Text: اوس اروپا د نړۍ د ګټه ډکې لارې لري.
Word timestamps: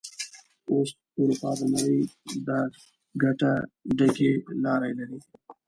اوس 0.71 0.89
اروپا 1.19 1.49
د 1.59 1.61
نړۍ 1.73 1.99
د 2.47 2.49
ګټه 3.21 3.51
ډکې 3.97 4.31
لارې 4.63 4.91
لري. 4.99 5.19